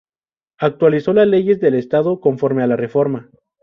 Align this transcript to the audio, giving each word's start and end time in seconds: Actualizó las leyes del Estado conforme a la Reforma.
Actualizó 0.57 1.13
las 1.13 1.27
leyes 1.27 1.59
del 1.59 1.75
Estado 1.75 2.19
conforme 2.21 2.63
a 2.63 2.67
la 2.67 2.75
Reforma. 2.75 3.29